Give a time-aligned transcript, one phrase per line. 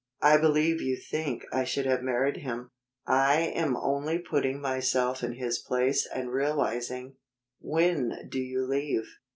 [0.23, 2.71] "I believe you think I should have married him."
[3.05, 7.17] "I am only putting myself in his place and realizing
[7.59, 9.05] When do you leave?"